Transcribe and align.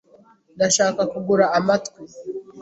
Ndashaka 0.55 1.01
kugura 1.11 1.45
amatwi. 1.59 2.01